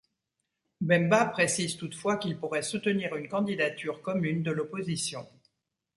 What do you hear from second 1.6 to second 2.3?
toutefois